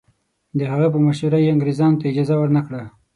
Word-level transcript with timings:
د 0.57 0.59
هغه 0.71 0.87
په 0.93 0.99
مشوره 1.05 1.39
یې 1.43 1.51
انګریزانو 1.53 1.99
ته 1.99 2.05
اجازه 2.11 2.35
ورنه 2.39 2.61
کړه. 2.67 2.83